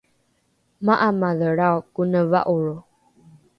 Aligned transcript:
ma’amadhelrao 0.85 1.77
kone 1.93 2.19
va’oro 2.31 2.75